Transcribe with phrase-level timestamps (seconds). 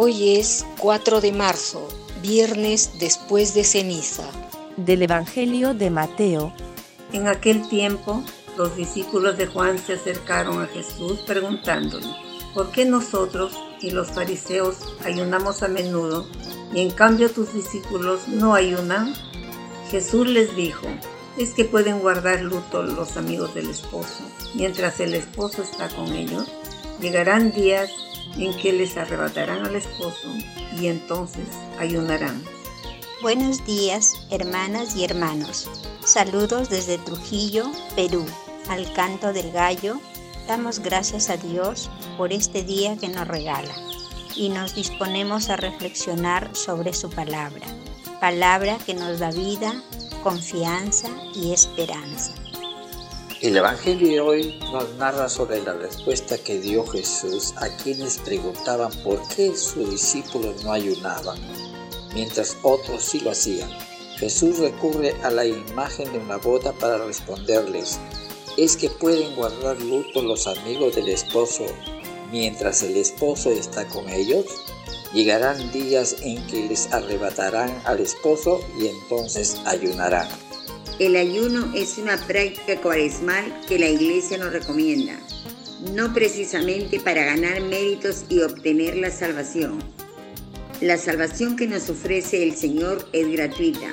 [0.00, 1.88] Hoy es 4 de marzo,
[2.22, 4.30] viernes después de ceniza.
[4.76, 6.52] Del Evangelio de Mateo.
[7.12, 8.22] En aquel tiempo,
[8.56, 12.06] los discípulos de Juan se acercaron a Jesús preguntándole,
[12.54, 16.28] ¿por qué nosotros y los fariseos ayunamos a menudo
[16.72, 19.12] y en cambio tus discípulos no ayunan?
[19.90, 20.86] Jesús les dijo,
[21.36, 24.22] es que pueden guardar luto los amigos del esposo
[24.54, 26.46] mientras el esposo está con ellos.
[27.00, 27.90] Llegarán días
[28.38, 30.28] en que les arrebatarán al esposo
[30.80, 32.42] y entonces ayunarán.
[33.20, 35.68] Buenos días, hermanas y hermanos.
[36.04, 37.64] Saludos desde Trujillo,
[37.96, 38.24] Perú.
[38.68, 40.00] Al canto del gallo,
[40.46, 43.74] damos gracias a Dios por este día que nos regala
[44.36, 47.66] y nos disponemos a reflexionar sobre su palabra.
[48.20, 49.74] Palabra que nos da vida,
[50.22, 52.34] confianza y esperanza.
[53.40, 58.90] El Evangelio de hoy nos narra sobre la respuesta que dio Jesús a quienes preguntaban
[59.04, 61.38] por qué sus discípulos no ayunaban,
[62.12, 63.70] mientras otros sí lo hacían.
[64.16, 68.00] Jesús recurre a la imagen de una boda para responderles,
[68.56, 71.64] ¿es que pueden guardar luto los amigos del esposo
[72.32, 74.46] mientras el esposo está con ellos?
[75.14, 80.28] Llegarán días en que les arrebatarán al esposo y entonces ayunarán.
[80.98, 85.16] El ayuno es una práctica cuaresmal que la Iglesia nos recomienda,
[85.94, 89.78] no precisamente para ganar méritos y obtener la salvación.
[90.80, 93.86] La salvación que nos ofrece el Señor es gratuita.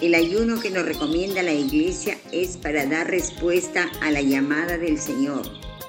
[0.00, 5.00] El ayuno que nos recomienda la Iglesia es para dar respuesta a la llamada del
[5.00, 5.42] Señor,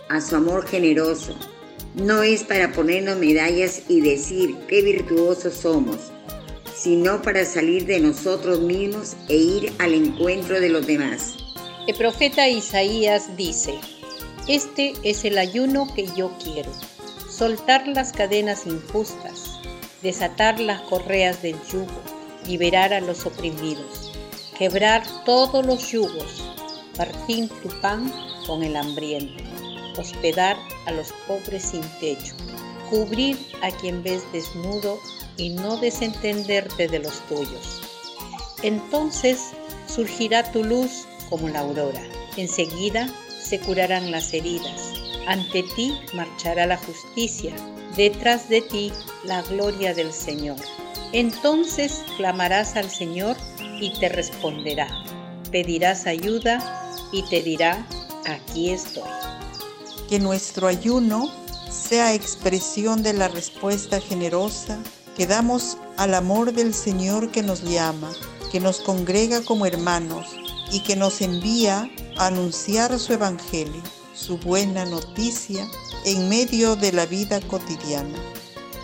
[0.10, 1.38] a su amor generoso.
[1.94, 6.11] No es para ponernos medallas y decir qué virtuosos somos,
[6.82, 11.36] sino para salir de nosotros mismos e ir al encuentro de los demás.
[11.86, 13.76] El profeta Isaías dice,
[14.48, 16.72] este es el ayuno que yo quiero,
[17.30, 19.60] soltar las cadenas injustas,
[20.02, 22.02] desatar las correas del yugo,
[22.48, 24.12] liberar a los oprimidos,
[24.58, 26.44] quebrar todos los yugos,
[26.98, 28.12] partir tu pan
[28.48, 29.44] con el hambriento,
[30.00, 30.58] hospedar
[30.88, 32.34] a los pobres sin techo,
[32.90, 35.00] cubrir a quien ves desnudo
[35.38, 37.82] y no desentenderte de los tuyos.
[38.64, 39.52] Entonces
[39.88, 42.02] surgirá tu luz como la aurora.
[42.38, 43.10] Enseguida
[43.42, 44.94] se curarán las heridas.
[45.28, 47.54] Ante ti marchará la justicia.
[47.96, 48.92] Detrás de ti
[49.26, 50.58] la gloria del Señor.
[51.14, 53.36] Entonces clamarás al Señor
[53.80, 54.88] y te responderá.
[55.52, 57.86] Pedirás ayuda y te dirá,
[58.26, 59.10] aquí estoy.
[60.08, 61.30] Que nuestro ayuno
[61.70, 64.80] sea expresión de la respuesta generosa
[65.16, 68.12] que damos al amor del Señor que nos llama,
[68.52, 70.28] que nos congrega como hermanos
[70.72, 73.82] y que nos envía a anunciar su Evangelio,
[74.14, 75.68] su buena noticia
[76.06, 78.18] en medio de la vida cotidiana,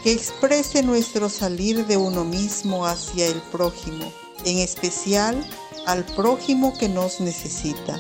[0.04, 4.12] que exprese nuestro salir de uno mismo hacia el prójimo,
[4.46, 5.44] en especial
[5.86, 8.00] al prójimo que nos necesita,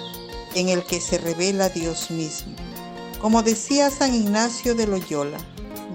[0.56, 2.54] en el que se revela Dios mismo.
[3.22, 5.38] Como decía San Ignacio de Loyola,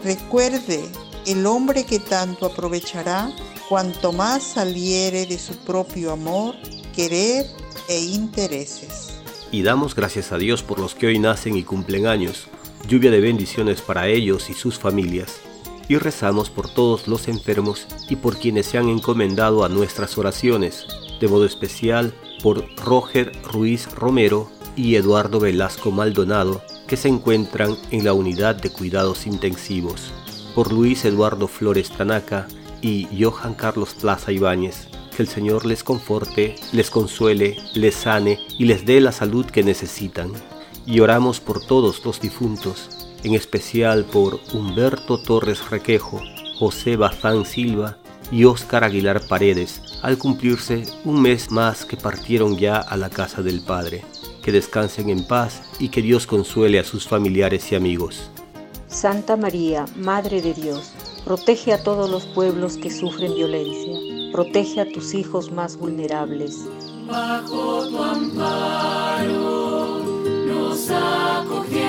[0.03, 0.89] recuerde
[1.27, 3.31] el hombre que tanto aprovechará
[3.69, 6.57] cuanto más saliere de su propio amor,
[6.95, 7.47] querer
[7.89, 9.21] e intereses.
[9.51, 12.49] Y damos gracias a Dios por los que hoy nacen y cumplen años,
[12.89, 15.41] lluvia de bendiciones para ellos y sus familias.
[15.89, 20.87] Y rezamos por todos los enfermos y por quienes se han encomendado a nuestras oraciones,
[21.21, 28.05] de modo especial por Roger Ruiz Romero y Eduardo Velasco Maldonado, que se encuentran en
[28.05, 30.13] la unidad de cuidados intensivos
[30.55, 32.47] por Luis Eduardo Flores Tanaka
[32.81, 34.89] y Johan Carlos Plaza Ibáñez.
[35.17, 39.63] Que el Señor les conforte, les consuele, les sane y les dé la salud que
[39.63, 40.33] necesitan.
[40.87, 42.89] Y oramos por todos los difuntos,
[43.23, 46.21] en especial por Humberto Torres Requejo,
[46.59, 47.99] José Bazán Silva
[48.31, 53.43] y Óscar Aguilar Paredes, al cumplirse un mes más que partieron ya a la casa
[53.43, 54.03] del Padre.
[54.43, 58.31] Que descansen en paz y que Dios consuele a sus familiares y amigos.
[58.93, 60.93] Santa María, Madre de Dios,
[61.25, 63.99] protege a todos los pueblos que sufren violencia,
[64.33, 66.67] protege a tus hijos más vulnerables.
[67.07, 70.01] Bajo tu amparo
[70.47, 71.82] nos oraciones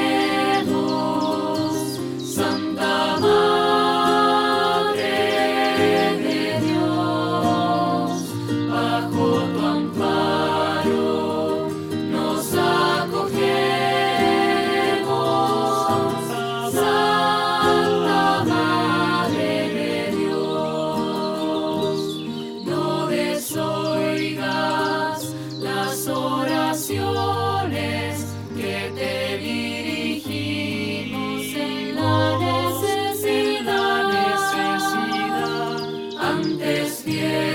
[37.02, 37.53] niebieskiego.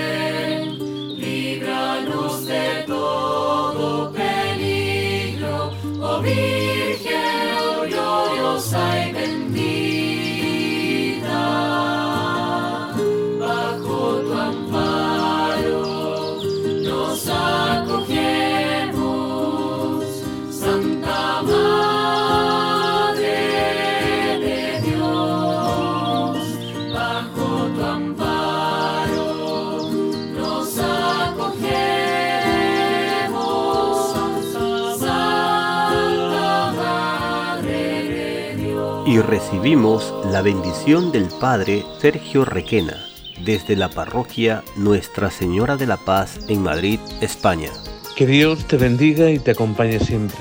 [39.09, 43.07] Y recibimos la bendición del Padre Sergio Requena
[43.43, 47.71] desde la parroquia Nuestra Señora de la Paz en Madrid, España.
[48.15, 50.37] Que Dios te bendiga y te acompañe siempre,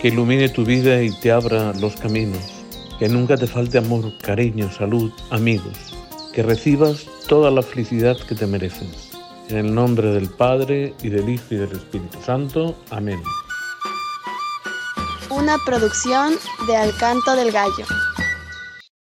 [0.00, 2.64] que ilumine tu vida y te abra los caminos,
[3.00, 5.96] que nunca te falte amor, cariño, salud, amigos,
[6.32, 9.10] que recibas toda la felicidad que te mereces.
[9.48, 12.76] En el nombre del Padre y del Hijo y del Espíritu Santo.
[12.90, 13.20] Amén.
[15.44, 17.84] Una producción de Alcanto del Gallo.